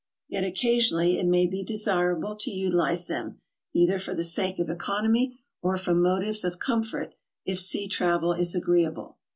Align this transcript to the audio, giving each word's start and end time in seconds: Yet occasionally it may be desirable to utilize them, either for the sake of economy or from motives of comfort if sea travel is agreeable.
Yet 0.27 0.43
occasionally 0.43 1.19
it 1.19 1.27
may 1.27 1.45
be 1.45 1.61
desirable 1.63 2.35
to 2.37 2.49
utilize 2.49 3.05
them, 3.05 3.39
either 3.71 3.99
for 3.99 4.15
the 4.15 4.23
sake 4.23 4.57
of 4.57 4.67
economy 4.67 5.37
or 5.61 5.77
from 5.77 6.01
motives 6.01 6.43
of 6.43 6.57
comfort 6.57 7.13
if 7.45 7.59
sea 7.59 7.87
travel 7.87 8.33
is 8.33 8.55
agreeable. 8.55 9.19